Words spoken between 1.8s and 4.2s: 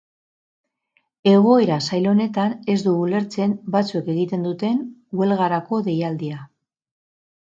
zail honetan ez du ulertzen batzuek